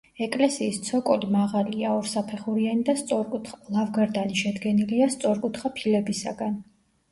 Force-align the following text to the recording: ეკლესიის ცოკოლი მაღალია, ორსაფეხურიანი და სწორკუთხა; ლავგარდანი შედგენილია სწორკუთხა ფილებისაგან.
ეკლესიის 0.25 0.77
ცოკოლი 0.85 1.29
მაღალია, 1.35 1.91
ორსაფეხურიანი 1.97 2.87
და 2.89 2.97
სწორკუთხა; 3.03 3.61
ლავგარდანი 3.77 4.41
შედგენილია 4.43 5.13
სწორკუთხა 5.19 5.75
ფილებისაგან. 5.79 6.61